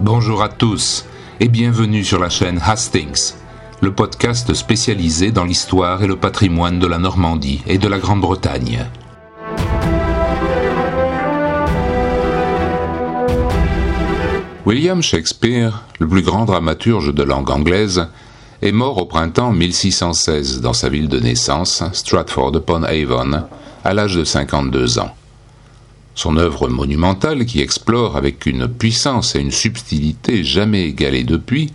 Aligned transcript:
Bonjour 0.00 0.44
à 0.44 0.48
tous 0.48 1.06
et 1.40 1.48
bienvenue 1.48 2.04
sur 2.04 2.20
la 2.20 2.28
chaîne 2.28 2.60
Hastings, 2.64 3.32
le 3.80 3.92
podcast 3.92 4.54
spécialisé 4.54 5.32
dans 5.32 5.42
l'histoire 5.42 6.04
et 6.04 6.06
le 6.06 6.14
patrimoine 6.14 6.78
de 6.78 6.86
la 6.86 6.98
Normandie 6.98 7.62
et 7.66 7.78
de 7.78 7.88
la 7.88 7.98
Grande-Bretagne. 7.98 8.86
William 14.64 15.02
Shakespeare, 15.02 15.82
le 15.98 16.06
plus 16.06 16.22
grand 16.22 16.44
dramaturge 16.44 17.12
de 17.12 17.24
langue 17.24 17.50
anglaise, 17.50 18.06
est 18.62 18.70
mort 18.70 18.98
au 18.98 19.06
printemps 19.06 19.50
1616 19.50 20.60
dans 20.60 20.74
sa 20.74 20.88
ville 20.88 21.08
de 21.08 21.18
naissance, 21.18 21.82
Stratford-upon-Avon, 21.92 23.42
à 23.84 23.94
l'âge 23.94 24.14
de 24.14 24.22
52 24.22 25.00
ans. 25.00 25.12
Son 26.18 26.36
œuvre 26.36 26.66
monumentale, 26.66 27.46
qui 27.46 27.60
explore 27.60 28.16
avec 28.16 28.44
une 28.46 28.66
puissance 28.66 29.36
et 29.36 29.38
une 29.38 29.52
subtilité 29.52 30.42
jamais 30.42 30.88
égalées 30.88 31.22
depuis 31.22 31.72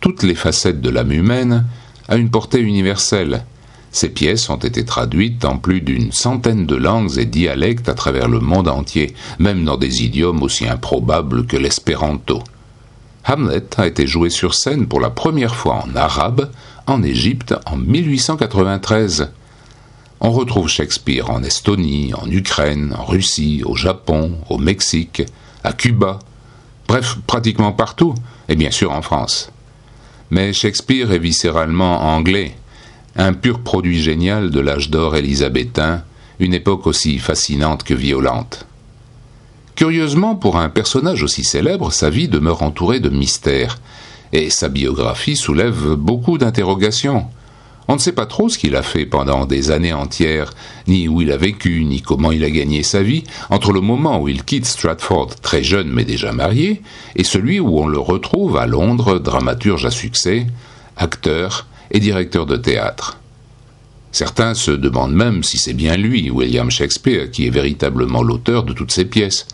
toutes 0.00 0.22
les 0.22 0.34
facettes 0.34 0.82
de 0.82 0.90
l'âme 0.90 1.12
humaine, 1.12 1.64
a 2.06 2.16
une 2.16 2.28
portée 2.28 2.60
universelle. 2.60 3.46
Ses 3.92 4.10
pièces 4.10 4.50
ont 4.50 4.58
été 4.58 4.84
traduites 4.84 5.46
en 5.46 5.56
plus 5.56 5.80
d'une 5.80 6.12
centaine 6.12 6.66
de 6.66 6.76
langues 6.76 7.16
et 7.16 7.24
dialectes 7.24 7.88
à 7.88 7.94
travers 7.94 8.28
le 8.28 8.38
monde 8.38 8.68
entier, 8.68 9.14
même 9.38 9.64
dans 9.64 9.78
des 9.78 10.04
idiomes 10.04 10.42
aussi 10.42 10.68
improbables 10.68 11.46
que 11.46 11.56
l'espéranto. 11.56 12.42
Hamlet 13.24 13.64
a 13.78 13.86
été 13.86 14.06
joué 14.06 14.28
sur 14.28 14.52
scène 14.52 14.88
pour 14.88 15.00
la 15.00 15.08
première 15.08 15.54
fois 15.54 15.82
en 15.86 15.96
arabe 15.96 16.50
en 16.86 17.02
Égypte 17.02 17.54
en 17.64 17.78
1893. 17.78 19.30
On 20.20 20.30
retrouve 20.30 20.68
Shakespeare 20.68 21.30
en 21.30 21.42
Estonie, 21.42 22.12
en 22.14 22.30
Ukraine, 22.30 22.94
en 22.98 23.04
Russie, 23.04 23.62
au 23.64 23.76
Japon, 23.76 24.38
au 24.48 24.58
Mexique, 24.58 25.22
à 25.62 25.72
Cuba, 25.72 26.18
bref, 26.88 27.18
pratiquement 27.26 27.72
partout, 27.72 28.14
et 28.48 28.56
bien 28.56 28.70
sûr 28.70 28.92
en 28.92 29.02
France. 29.02 29.50
Mais 30.30 30.52
Shakespeare 30.52 31.12
est 31.12 31.18
viscéralement 31.18 32.14
anglais, 32.14 32.54
un 33.16 33.32
pur 33.32 33.60
produit 33.60 34.00
génial 34.00 34.50
de 34.50 34.60
l'âge 34.60 34.90
d'or 34.90 35.16
élisabétain, 35.16 36.02
une 36.38 36.54
époque 36.54 36.86
aussi 36.86 37.18
fascinante 37.18 37.82
que 37.82 37.94
violente. 37.94 38.66
Curieusement, 39.74 40.34
pour 40.34 40.56
un 40.56 40.70
personnage 40.70 41.22
aussi 41.22 41.44
célèbre, 41.44 41.92
sa 41.92 42.08
vie 42.08 42.28
demeure 42.28 42.62
entourée 42.62 43.00
de 43.00 43.10
mystères, 43.10 43.78
et 44.32 44.50
sa 44.50 44.68
biographie 44.68 45.36
soulève 45.36 45.94
beaucoup 45.94 46.38
d'interrogations. 46.38 47.26
On 47.88 47.94
ne 47.94 48.00
sait 48.00 48.12
pas 48.12 48.26
trop 48.26 48.48
ce 48.48 48.58
qu'il 48.58 48.74
a 48.74 48.82
fait 48.82 49.06
pendant 49.06 49.46
des 49.46 49.70
années 49.70 49.92
entières, 49.92 50.52
ni 50.88 51.06
où 51.06 51.22
il 51.22 51.30
a 51.30 51.36
vécu, 51.36 51.84
ni 51.84 52.02
comment 52.02 52.32
il 52.32 52.42
a 52.42 52.50
gagné 52.50 52.82
sa 52.82 53.02
vie, 53.02 53.22
entre 53.48 53.72
le 53.72 53.80
moment 53.80 54.20
où 54.20 54.28
il 54.28 54.44
quitte 54.44 54.66
Stratford, 54.66 55.36
très 55.40 55.62
jeune 55.62 55.88
mais 55.88 56.04
déjà 56.04 56.32
marié, 56.32 56.82
et 57.14 57.22
celui 57.22 57.60
où 57.60 57.78
on 57.78 57.86
le 57.86 57.98
retrouve 57.98 58.56
à 58.56 58.66
Londres, 58.66 59.18
dramaturge 59.18 59.86
à 59.86 59.90
succès, 59.90 60.46
acteur 60.96 61.66
et 61.92 62.00
directeur 62.00 62.44
de 62.46 62.56
théâtre. 62.56 63.18
Certains 64.10 64.54
se 64.54 64.70
demandent 64.70 65.14
même 65.14 65.44
si 65.44 65.58
c'est 65.58 65.74
bien 65.74 65.96
lui, 65.96 66.30
William 66.30 66.70
Shakespeare, 66.70 67.30
qui 67.30 67.46
est 67.46 67.50
véritablement 67.50 68.22
l'auteur 68.22 68.64
de 68.64 68.72
toutes 68.72 68.92
ces 68.92 69.04
pièces. 69.04 69.46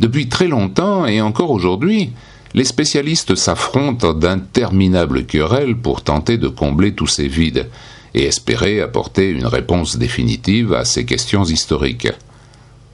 Depuis 0.00 0.28
très 0.28 0.46
longtemps, 0.48 1.06
et 1.06 1.20
encore 1.20 1.50
aujourd'hui, 1.50 2.12
les 2.54 2.64
spécialistes 2.64 3.34
s'affrontent 3.34 4.14
d'interminables 4.14 5.26
querelles 5.26 5.76
pour 5.76 6.02
tenter 6.02 6.38
de 6.38 6.48
combler 6.48 6.94
tous 6.94 7.06
ces 7.06 7.28
vides 7.28 7.68
et 8.14 8.24
espérer 8.24 8.80
apporter 8.80 9.30
une 9.30 9.46
réponse 9.46 9.96
définitive 9.96 10.72
à 10.72 10.84
ces 10.84 11.04
questions 11.04 11.44
historiques. 11.44 12.08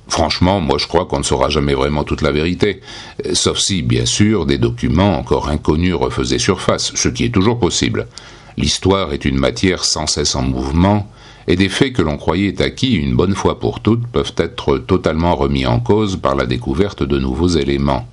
Franchement, 0.09 0.61
moi 0.61 0.79
je 0.79 0.89
crois 0.89 1.07
qu'on 1.07 1.19
ne 1.19 1.25
saura 1.25 1.49
jamais 1.49 1.75
vraiment 1.75 2.05
toute 2.05 2.23
la 2.23 2.33
vérité, 2.33 2.81
sauf 3.33 3.59
si, 3.59 3.83
bien 3.83 4.05
sûr, 4.05 4.47
des 4.47 4.59
documents 4.59 5.17
encore 5.17 5.49
inconnus 5.49 5.95
refaisaient 5.95 6.39
surface, 6.39 6.93
ce 6.95 7.09
qui 7.09 7.25
est 7.25 7.35
toujours 7.35 7.59
possible. 7.59 8.09
L'histoire 8.59 9.13
est 9.13 9.25
une 9.25 9.39
matière 9.39 9.85
sans 9.85 10.07
cesse 10.07 10.35
en 10.35 10.43
mouvement, 10.43 11.09
et 11.47 11.57
des 11.57 11.69
faits 11.69 11.93
que 11.93 12.03
l'on 12.03 12.19
croyait 12.19 12.61
acquis 12.61 12.95
une 12.95 13.17
bonne 13.17 13.35
fois 13.35 13.59
pour 13.59 13.81
toutes 13.81 14.07
peuvent 14.07 14.35
être 14.37 14.79
totalement 14.79 15.35
remis 15.35 15.67
en 15.67 15.81
cause 15.81 16.17
par 16.17 16.35
la 16.35 16.47
découverte 16.47 17.03
de 17.03 17.19
nouveaux 17.19 17.49
éléments. 17.49 18.07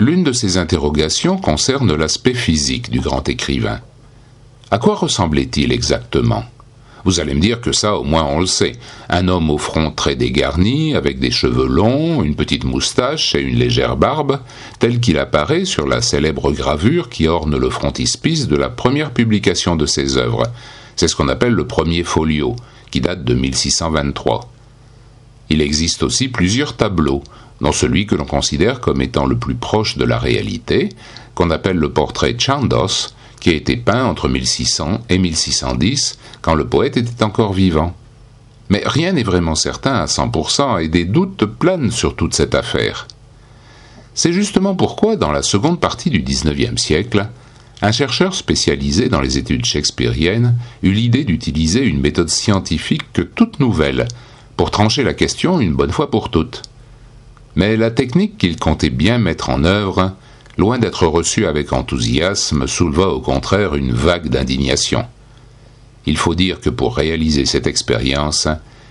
L'une 0.00 0.24
de 0.24 0.32
ces 0.32 0.56
interrogations 0.56 1.36
concerne 1.36 1.94
l'aspect 1.94 2.32
physique 2.32 2.90
du 2.90 3.00
grand 3.00 3.28
écrivain. 3.28 3.80
À 4.70 4.78
quoi 4.78 4.94
ressemblait-il 4.94 5.72
exactement? 5.72 6.44
Vous 7.04 7.20
allez 7.20 7.34
me 7.34 7.40
dire 7.40 7.60
que 7.60 7.72
ça, 7.72 7.96
au 7.96 8.02
moins, 8.02 8.24
on 8.24 8.40
le 8.40 8.46
sait. 8.46 8.72
Un 9.10 9.28
homme 9.28 9.50
au 9.50 9.58
front 9.58 9.90
très 9.90 10.16
dégarni, 10.16 10.94
avec 10.94 11.18
des 11.18 11.30
cheveux 11.30 11.66
longs, 11.66 12.22
une 12.22 12.34
petite 12.34 12.64
moustache 12.64 13.34
et 13.34 13.42
une 13.42 13.58
légère 13.58 13.98
barbe, 13.98 14.40
tel 14.78 15.00
qu'il 15.00 15.18
apparaît 15.18 15.66
sur 15.66 15.86
la 15.86 16.00
célèbre 16.00 16.50
gravure 16.50 17.10
qui 17.10 17.28
orne 17.28 17.58
le 17.58 17.68
frontispice 17.68 18.48
de 18.48 18.56
la 18.56 18.70
première 18.70 19.10
publication 19.10 19.76
de 19.76 19.84
ses 19.84 20.16
œuvres. 20.16 20.44
C'est 20.96 21.08
ce 21.08 21.16
qu'on 21.16 21.28
appelle 21.28 21.52
le 21.52 21.66
premier 21.66 22.04
folio, 22.04 22.56
qui 22.90 23.02
date 23.02 23.22
de 23.22 23.34
1623. 23.34 24.50
Il 25.50 25.60
existe 25.60 26.02
aussi 26.02 26.28
plusieurs 26.28 26.74
tableaux, 26.74 27.22
dans 27.60 27.72
celui 27.72 28.06
que 28.06 28.14
l'on 28.14 28.24
considère 28.24 28.80
comme 28.80 29.02
étant 29.02 29.26
le 29.26 29.36
plus 29.36 29.54
proche 29.54 29.96
de 29.96 30.04
la 30.04 30.18
réalité, 30.18 30.90
qu'on 31.34 31.50
appelle 31.50 31.76
le 31.76 31.92
portrait 31.92 32.36
Chandos, 32.38 33.14
qui 33.40 33.50
a 33.50 33.54
été 33.54 33.76
peint 33.76 34.04
entre 34.04 34.28
1600 34.28 35.00
et 35.08 35.18
1610, 35.18 36.18
quand 36.42 36.54
le 36.54 36.66
poète 36.66 36.96
était 36.96 37.22
encore 37.22 37.52
vivant. 37.52 37.94
Mais 38.68 38.82
rien 38.84 39.12
n'est 39.12 39.22
vraiment 39.22 39.54
certain 39.54 39.94
à 39.94 40.06
100% 40.06 40.82
et 40.82 40.88
des 40.88 41.04
doutes 41.04 41.44
planent 41.44 41.90
sur 41.90 42.14
toute 42.14 42.34
cette 42.34 42.54
affaire. 42.54 43.08
C'est 44.14 44.32
justement 44.32 44.74
pourquoi, 44.74 45.16
dans 45.16 45.32
la 45.32 45.42
seconde 45.42 45.80
partie 45.80 46.10
du 46.10 46.20
XIXe 46.22 46.80
siècle, 46.80 47.28
un 47.82 47.92
chercheur 47.92 48.34
spécialisé 48.34 49.08
dans 49.08 49.20
les 49.20 49.38
études 49.38 49.64
shakespeariennes 49.64 50.56
eut 50.82 50.92
l'idée 50.92 51.24
d'utiliser 51.24 51.82
une 51.82 52.00
méthode 52.00 52.28
scientifique 52.28 53.04
toute 53.34 53.58
nouvelle 53.58 54.06
pour 54.56 54.70
trancher 54.70 55.02
la 55.02 55.14
question 55.14 55.60
une 55.60 55.74
bonne 55.74 55.90
fois 55.90 56.10
pour 56.10 56.30
toutes. 56.30 56.62
Mais 57.60 57.76
la 57.76 57.90
technique 57.90 58.38
qu'il 58.38 58.56
comptait 58.56 58.88
bien 58.88 59.18
mettre 59.18 59.50
en 59.50 59.64
œuvre, 59.64 60.16
loin 60.56 60.78
d'être 60.78 61.06
reçue 61.06 61.44
avec 61.44 61.74
enthousiasme, 61.74 62.66
souleva 62.66 63.08
au 63.08 63.20
contraire 63.20 63.74
une 63.74 63.92
vague 63.92 64.28
d'indignation. 64.28 65.04
Il 66.06 66.16
faut 66.16 66.34
dire 66.34 66.58
que 66.60 66.70
pour 66.70 66.96
réaliser 66.96 67.44
cette 67.44 67.66
expérience, 67.66 68.48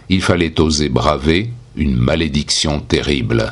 il 0.08 0.22
fallait 0.22 0.62
oser 0.62 0.88
braver 0.88 1.50
une 1.78 1.96
malédiction 1.96 2.80
terrible. 2.80 3.50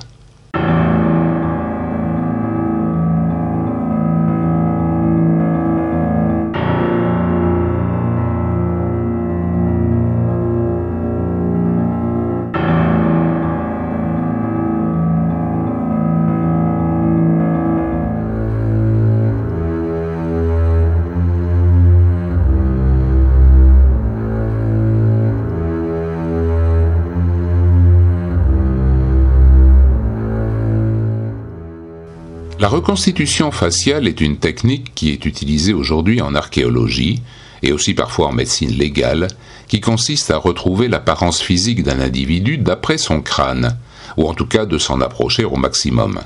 La 32.60 32.70
reconstitution 32.70 33.52
faciale 33.52 34.08
est 34.08 34.20
une 34.20 34.38
technique 34.38 34.96
qui 34.96 35.12
est 35.12 35.26
utilisée 35.26 35.74
aujourd'hui 35.74 36.22
en 36.22 36.34
archéologie 36.34 37.22
et 37.62 37.72
aussi 37.72 37.94
parfois 37.94 38.28
en 38.28 38.32
médecine 38.32 38.72
légale, 38.72 39.28
qui 39.68 39.80
consiste 39.80 40.32
à 40.32 40.38
retrouver 40.38 40.88
l'apparence 40.88 41.40
physique 41.40 41.84
d'un 41.84 42.00
individu 42.00 42.58
d'après 42.58 42.98
son 42.98 43.22
crâne, 43.22 43.78
ou 44.18 44.28
en 44.28 44.34
tout 44.34 44.48
cas 44.48 44.66
de 44.66 44.80
s'en 44.80 45.02
approcher 45.02 45.44
au 45.44 45.56
maximum. 45.56 46.20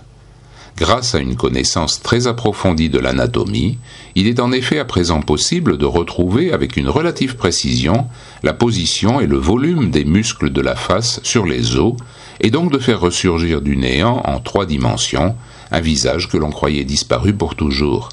Grâce 0.77 1.15
à 1.15 1.19
une 1.19 1.35
connaissance 1.35 2.01
très 2.01 2.27
approfondie 2.27 2.89
de 2.89 2.97
l'anatomie, 2.97 3.77
il 4.15 4.27
est 4.27 4.39
en 4.39 4.53
effet 4.53 4.79
à 4.79 4.85
présent 4.85 5.21
possible 5.21 5.77
de 5.77 5.85
retrouver 5.85 6.53
avec 6.53 6.77
une 6.77 6.87
relative 6.87 7.35
précision 7.35 8.07
la 8.41 8.53
position 8.53 9.19
et 9.19 9.27
le 9.27 9.37
volume 9.37 9.91
des 9.91 10.05
muscles 10.05 10.49
de 10.49 10.61
la 10.61 10.75
face 10.75 11.19
sur 11.23 11.45
les 11.45 11.75
os, 11.75 11.95
et 12.41 12.51
donc 12.51 12.71
de 12.71 12.79
faire 12.79 12.99
ressurgir 12.99 13.61
du 13.61 13.77
néant 13.77 14.21
en 14.25 14.39
trois 14.39 14.65
dimensions 14.65 15.35
un 15.71 15.79
visage 15.79 16.27
que 16.27 16.37
l'on 16.37 16.49
croyait 16.49 16.83
disparu 16.83 17.33
pour 17.33 17.55
toujours. 17.55 18.09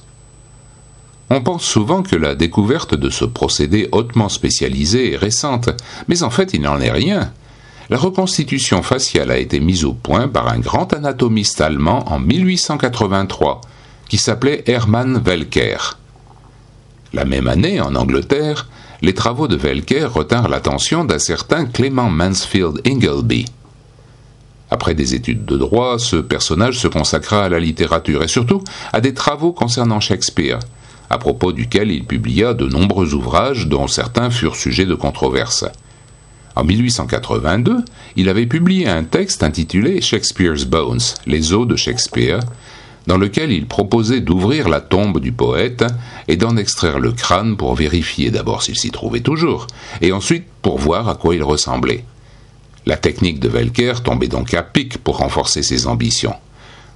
On 1.30 1.42
pense 1.42 1.64
souvent 1.64 2.02
que 2.02 2.16
la 2.16 2.34
découverte 2.34 2.94
de 2.94 3.10
ce 3.10 3.24
procédé 3.24 3.88
hautement 3.92 4.28
spécialisé 4.28 5.12
est 5.12 5.16
récente, 5.16 5.70
mais 6.06 6.22
en 6.22 6.30
fait 6.30 6.54
il 6.54 6.62
n'en 6.62 6.80
est 6.80 6.90
rien. 6.90 7.32
La 7.90 7.98
reconstitution 7.98 8.82
faciale 8.82 9.30
a 9.30 9.38
été 9.38 9.60
mise 9.60 9.84
au 9.84 9.94
point 9.94 10.28
par 10.28 10.48
un 10.48 10.58
grand 10.58 10.92
anatomiste 10.92 11.60
allemand 11.60 12.04
en 12.10 12.18
1883, 12.18 13.62
qui 14.08 14.18
s'appelait 14.18 14.62
Hermann 14.66 15.22
Welker. 15.24 15.98
La 17.14 17.24
même 17.24 17.48
année, 17.48 17.80
en 17.80 17.94
Angleterre, 17.94 18.68
les 19.00 19.14
travaux 19.14 19.48
de 19.48 19.56
Welker 19.56 20.04
retinrent 20.04 20.48
l'attention 20.48 21.04
d'un 21.04 21.18
certain 21.18 21.64
Clement 21.64 22.10
Mansfield 22.10 22.80
Ingleby. 22.86 23.46
Après 24.70 24.94
des 24.94 25.14
études 25.14 25.44
de 25.44 25.56
droit, 25.56 25.98
ce 25.98 26.16
personnage 26.16 26.78
se 26.78 26.88
consacra 26.88 27.44
à 27.44 27.48
la 27.48 27.58
littérature 27.58 28.22
et 28.22 28.28
surtout 28.28 28.62
à 28.92 29.00
des 29.00 29.14
travaux 29.14 29.52
concernant 29.52 30.00
Shakespeare, 30.00 30.58
à 31.10 31.18
propos 31.18 31.52
duquel 31.52 31.90
il 31.90 32.04
publia 32.04 32.52
de 32.52 32.66
nombreux 32.66 33.14
ouvrages 33.14 33.66
dont 33.66 33.86
certains 33.86 34.30
furent 34.30 34.56
sujets 34.56 34.86
de 34.86 34.94
controverse. 34.94 35.64
En 36.54 36.64
1882, 36.64 37.84
il 38.16 38.28
avait 38.28 38.46
publié 38.46 38.88
un 38.88 39.04
texte 39.04 39.42
intitulé 39.42 40.00
Shakespeare's 40.00 40.64
Bones, 40.64 40.98
les 41.24 41.52
os 41.52 41.66
de 41.66 41.76
Shakespeare, 41.76 42.40
dans 43.06 43.16
lequel 43.16 43.52
il 43.52 43.66
proposait 43.66 44.20
d'ouvrir 44.20 44.68
la 44.68 44.82
tombe 44.82 45.18
du 45.18 45.32
poète 45.32 45.84
et 46.26 46.36
d'en 46.36 46.56
extraire 46.58 46.98
le 46.98 47.12
crâne 47.12 47.56
pour 47.56 47.74
vérifier 47.74 48.30
d'abord 48.30 48.62
s'il 48.62 48.76
s'y 48.76 48.90
trouvait 48.90 49.20
toujours, 49.20 49.66
et 50.02 50.12
ensuite 50.12 50.44
pour 50.60 50.78
voir 50.78 51.08
à 51.08 51.14
quoi 51.14 51.34
il 51.34 51.42
ressemblait. 51.42 52.04
La 52.86 52.96
technique 52.96 53.40
de 53.40 53.48
Velker 53.48 54.02
tombait 54.02 54.28
donc 54.28 54.54
à 54.54 54.62
pic 54.62 54.98
pour 54.98 55.18
renforcer 55.18 55.62
ses 55.62 55.86
ambitions. 55.86 56.34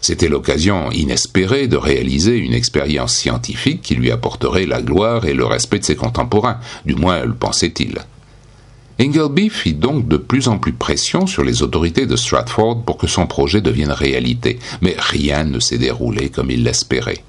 C'était 0.00 0.28
l'occasion 0.28 0.90
inespérée 0.90 1.68
de 1.68 1.76
réaliser 1.76 2.36
une 2.36 2.54
expérience 2.54 3.14
scientifique 3.14 3.82
qui 3.82 3.94
lui 3.94 4.10
apporterait 4.10 4.66
la 4.66 4.82
gloire 4.82 5.26
et 5.26 5.34
le 5.34 5.44
respect 5.44 5.78
de 5.78 5.84
ses 5.84 5.94
contemporains, 5.94 6.58
du 6.84 6.96
moins 6.96 7.24
le 7.24 7.34
pensait-il. 7.34 7.98
Ingleby 8.98 9.48
fit 9.48 9.74
donc 9.74 10.08
de 10.08 10.16
plus 10.16 10.48
en 10.48 10.58
plus 10.58 10.72
pression 10.72 11.26
sur 11.26 11.44
les 11.44 11.62
autorités 11.62 12.06
de 12.06 12.16
Stratford 12.16 12.82
pour 12.82 12.96
que 12.98 13.06
son 13.06 13.26
projet 13.26 13.60
devienne 13.60 13.92
réalité, 13.92 14.58
mais 14.80 14.96
rien 14.98 15.44
ne 15.44 15.60
s'est 15.60 15.78
déroulé 15.78 16.30
comme 16.30 16.50
il 16.50 16.64
l'espérait. 16.64 17.22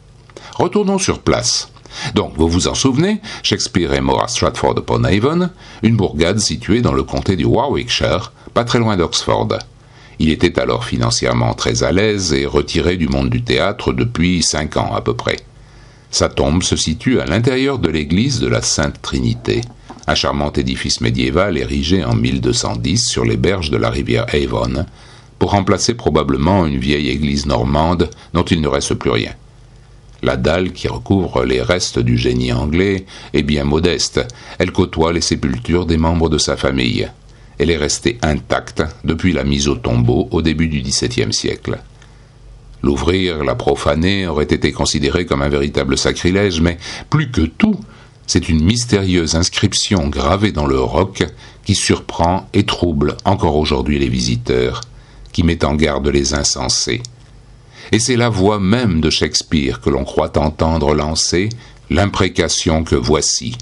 Retournons 0.55 0.99
sur 0.99 1.19
place. 1.19 1.69
Donc, 2.15 2.33
vous 2.37 2.47
vous 2.47 2.67
en 2.67 2.75
souvenez, 2.75 3.21
Shakespeare 3.43 3.93
est 3.93 4.01
mort 4.01 4.23
à 4.23 4.27
Stratford-upon-Avon, 4.27 5.49
une 5.83 5.95
bourgade 5.95 6.39
située 6.39 6.81
dans 6.81 6.93
le 6.93 7.03
comté 7.03 7.35
du 7.35 7.45
Warwickshire, 7.45 8.31
pas 8.53 8.63
très 8.63 8.79
loin 8.79 8.97
d'Oxford. 8.97 9.49
Il 10.19 10.29
était 10.29 10.59
alors 10.59 10.85
financièrement 10.85 11.53
très 11.53 11.83
à 11.83 11.91
l'aise 11.91 12.33
et 12.33 12.45
retiré 12.45 12.97
du 12.97 13.07
monde 13.07 13.29
du 13.29 13.41
théâtre 13.41 13.93
depuis 13.93 14.43
cinq 14.43 14.77
ans 14.77 14.93
à 14.93 15.01
peu 15.01 15.15
près. 15.15 15.37
Sa 16.11 16.29
tombe 16.29 16.61
se 16.61 16.75
situe 16.75 17.19
à 17.19 17.25
l'intérieur 17.25 17.79
de 17.79 17.89
l'église 17.89 18.39
de 18.39 18.47
la 18.47 18.61
Sainte 18.61 19.01
Trinité, 19.01 19.61
un 20.05 20.15
charmant 20.15 20.51
édifice 20.51 21.01
médiéval 21.01 21.57
érigé 21.57 22.03
en 22.03 22.13
1210 22.13 23.07
sur 23.07 23.25
les 23.25 23.37
berges 23.37 23.71
de 23.71 23.77
la 23.77 23.89
rivière 23.89 24.27
Avon, 24.33 24.85
pour 25.39 25.51
remplacer 25.51 25.95
probablement 25.95 26.65
une 26.67 26.77
vieille 26.77 27.09
église 27.09 27.47
normande 27.47 28.09
dont 28.33 28.43
il 28.43 28.61
ne 28.61 28.67
reste 28.67 28.93
plus 28.93 29.09
rien. 29.09 29.31
La 30.21 30.37
dalle 30.37 30.71
qui 30.71 30.87
recouvre 30.87 31.43
les 31.43 31.61
restes 31.61 31.99
du 31.99 32.17
génie 32.17 32.53
anglais 32.53 33.05
est 33.33 33.43
bien 33.43 33.63
modeste, 33.63 34.25
elle 34.59 34.71
côtoie 34.71 35.11
les 35.11 35.21
sépultures 35.21 35.85
des 35.85 35.97
membres 35.97 36.29
de 36.29 36.37
sa 36.37 36.55
famille. 36.55 37.09
Elle 37.63 37.71
est 37.71 37.77
restée 37.77 38.17
intacte 38.21 38.83
depuis 39.05 39.31
la 39.31 39.45
mise 39.45 39.69
au 39.69 39.75
tombeau 39.75 40.27
au 40.31 40.41
début 40.41 40.67
du 40.67 40.81
XVIIe 40.81 41.31
siècle. 41.31 41.79
L'ouvrir, 42.81 43.45
la 43.45 43.55
profaner 43.55 44.27
aurait 44.27 44.43
été 44.43 44.73
considéré 44.73 45.25
comme 45.25 45.41
un 45.41 45.47
véritable 45.47 45.97
sacrilège, 45.97 46.59
mais 46.59 46.77
plus 47.09 47.31
que 47.31 47.43
tout, 47.43 47.79
c'est 48.27 48.49
une 48.49 48.61
mystérieuse 48.61 49.35
inscription 49.35 50.09
gravée 50.09 50.51
dans 50.51 50.65
le 50.65 50.77
roc 50.77 51.23
qui 51.63 51.73
surprend 51.73 52.49
et 52.53 52.65
trouble 52.65 53.15
encore 53.23 53.55
aujourd'hui 53.55 53.97
les 53.97 54.09
visiteurs, 54.09 54.81
qui 55.31 55.43
met 55.43 55.63
en 55.63 55.75
garde 55.75 56.09
les 56.09 56.33
insensés. 56.33 57.01
Et 57.93 57.99
c'est 57.99 58.17
la 58.17 58.27
voix 58.27 58.59
même 58.59 58.99
de 58.99 59.09
Shakespeare 59.09 59.79
que 59.79 59.89
l'on 59.89 60.03
croit 60.03 60.37
entendre 60.37 60.93
lancer 60.93 61.47
l'imprécation 61.89 62.83
que 62.83 62.95
voici. 62.95 63.55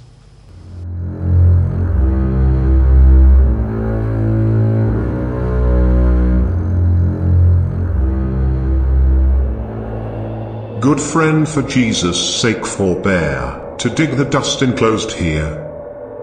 Good 10.82 11.00
friend, 11.00 11.48
for 11.48 11.62
Jesus' 11.62 12.42
sake 12.42 12.66
forbear 12.66 13.76
to 13.78 13.88
dig 13.88 14.18
the 14.18 14.26
dust 14.26 14.64
enclosed 14.64 15.12
here. 15.12 15.56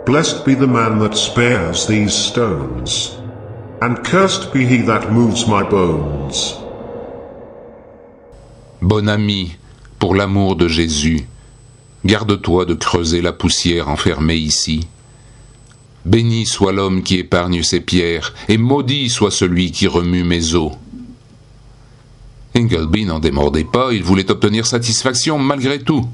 Blessed 0.05 0.45
be 0.45 0.55
the 0.55 0.67
man 0.67 0.99
that 0.99 1.15
spares 1.15 1.87
these 1.87 2.13
stones, 2.13 3.17
and 3.81 4.03
cursed 4.03 4.53
be 4.53 4.67
he 4.67 4.83
that 4.83 5.13
moves 5.13 5.47
my 5.47 5.63
bones. 5.63 6.57
Bon 8.83 9.09
ami, 9.09 9.55
pour 10.01 10.17
l'amour 10.17 10.57
de 10.57 10.67
Jésus, 10.67 11.29
garde-toi 12.05 12.65
de 12.65 12.75
creuser 12.75 13.21
la 13.23 13.33
poussière 13.33 13.89
enfermée 13.89 14.39
ici. 14.39 14.89
Béni 16.05 16.47
soit 16.47 16.73
l'homme 16.73 17.05
qui 17.05 17.19
épargne 17.19 17.63
ses 17.63 17.81
pierres, 17.81 18.35
et 18.49 18.59
maudit 18.59 19.09
soit 19.09 19.31
celui 19.31 19.71
qui 19.71 19.87
remue 19.87 20.25
mes 20.25 20.57
os. 20.57 20.73
Ingleby 22.59 23.05
n'en 23.05 23.21
démordait 23.21 23.65
pas, 23.65 23.93
il 23.93 24.03
voulait 24.03 24.31
obtenir 24.31 24.67
satisfaction 24.67 25.39
malgré 25.39 25.79
tout. 25.79 26.05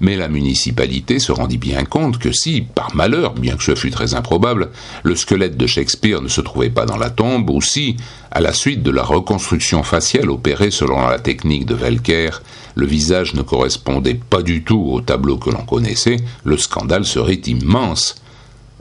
Mais 0.00 0.16
la 0.16 0.26
municipalité 0.26 1.20
se 1.20 1.30
rendit 1.30 1.58
bien 1.58 1.84
compte 1.84 2.18
que 2.18 2.32
si, 2.32 2.62
par 2.62 2.92
malheur, 2.96 3.34
bien 3.34 3.56
que 3.56 3.62
ce 3.62 3.76
fût 3.76 3.92
très 3.92 4.14
improbable, 4.14 4.70
le 5.04 5.14
squelette 5.14 5.56
de 5.56 5.68
Shakespeare 5.68 6.20
ne 6.20 6.26
se 6.26 6.40
trouvait 6.40 6.70
pas 6.70 6.86
dans 6.86 6.96
la 6.96 7.10
tombe, 7.10 7.48
ou 7.50 7.62
si, 7.62 7.96
à 8.32 8.40
la 8.40 8.52
suite 8.52 8.82
de 8.82 8.90
la 8.90 9.04
reconstruction 9.04 9.84
faciale 9.84 10.30
opérée 10.30 10.72
selon 10.72 11.00
la 11.06 11.20
technique 11.20 11.66
de 11.66 11.76
Velker, 11.76 12.30
le 12.74 12.86
visage 12.86 13.34
ne 13.34 13.42
correspondait 13.42 14.18
pas 14.28 14.42
du 14.42 14.64
tout 14.64 14.84
au 14.90 15.00
tableau 15.00 15.38
que 15.38 15.50
l'on 15.50 15.64
connaissait, 15.64 16.16
le 16.42 16.56
scandale 16.56 17.04
serait 17.04 17.40
immense. 17.46 18.16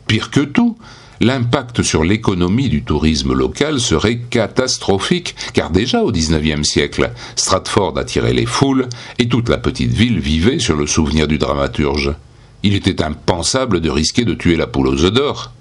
Pire 0.08 0.32
que 0.32 0.42
tout, 0.42 0.76
l'impact 1.22 1.84
sur 1.84 2.04
l'économie 2.04 2.68
du 2.68 2.84
tourisme 2.84 3.34
local 3.34 3.80
serait 3.80 4.18
catastrophique, 4.18 5.36
car 5.54 5.70
déjà 5.70 6.02
au 6.02 6.12
XIXe 6.12 6.68
siècle, 6.68 7.12
Stratford 7.36 7.98
attirait 7.98 8.34
les 8.34 8.48
foules 8.48 8.90
et 9.20 9.28
toute 9.28 9.48
la 9.48 9.60
petite 9.60 9.94
ville 9.94 10.20
vivait 10.20 10.60
sur 10.60 10.76
le 10.76 10.88
souvenir 10.88 11.28
du 11.28 11.38
dramaturge. 11.38 12.16
Il 12.64 12.74
était 12.74 13.04
impensable 13.04 13.82
de 13.82 13.90
risquer 13.90 14.26
de 14.26 14.34
tuer 14.34 14.56
la 14.56 14.68
poule 14.68 14.88
aux 14.88 15.04
œufs 15.04 15.14
d'or. 15.14 15.52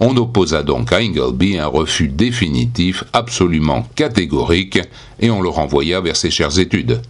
On 0.00 0.16
opposa 0.16 0.62
donc 0.62 0.92
à 0.92 0.98
Ingleby 0.98 1.58
un 1.58 1.66
refus 1.66 2.06
définitif, 2.06 3.02
absolument 3.12 3.88
catégorique, 3.96 4.78
et 5.18 5.30
on 5.30 5.42
le 5.42 5.48
renvoya 5.48 6.00
vers 6.00 6.16
ses 6.16 6.30
chères 6.30 6.56
études. 6.56 7.02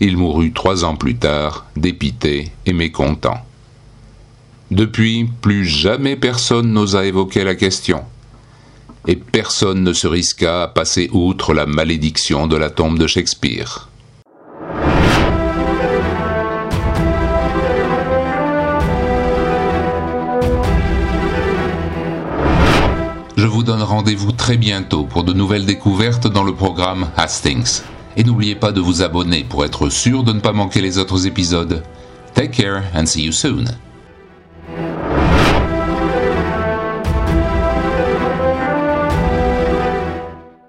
Il 0.00 0.18
mourut 0.18 0.52
trois 0.52 0.84
ans 0.84 0.96
plus 0.96 1.16
tard, 1.16 1.64
dépité 1.76 2.50
et 2.66 2.74
mécontent. 2.74 3.40
Depuis, 4.72 5.28
plus 5.42 5.66
jamais 5.66 6.16
personne 6.16 6.72
n'osa 6.72 7.04
évoquer 7.04 7.44
la 7.44 7.54
question. 7.54 8.04
Et 9.06 9.16
personne 9.16 9.82
ne 9.82 9.92
se 9.92 10.06
risqua 10.06 10.62
à 10.62 10.68
passer 10.68 11.10
outre 11.12 11.52
la 11.52 11.66
malédiction 11.66 12.46
de 12.46 12.56
la 12.56 12.70
tombe 12.70 12.98
de 12.98 13.06
Shakespeare. 13.06 13.90
Je 23.36 23.46
vous 23.46 23.62
donne 23.64 23.82
rendez-vous 23.82 24.32
très 24.32 24.56
bientôt 24.56 25.04
pour 25.04 25.22
de 25.22 25.34
nouvelles 25.34 25.66
découvertes 25.66 26.28
dans 26.28 26.44
le 26.44 26.54
programme 26.54 27.10
Hastings. 27.18 27.82
Et 28.16 28.24
n'oubliez 28.24 28.54
pas 28.54 28.72
de 28.72 28.80
vous 28.80 29.02
abonner 29.02 29.44
pour 29.44 29.66
être 29.66 29.90
sûr 29.90 30.22
de 30.22 30.32
ne 30.32 30.40
pas 30.40 30.52
manquer 30.52 30.80
les 30.80 30.96
autres 30.96 31.26
épisodes. 31.26 31.82
Take 32.32 32.52
care 32.52 32.84
and 32.94 33.04
see 33.04 33.24
you 33.24 33.32
soon. 33.32 33.66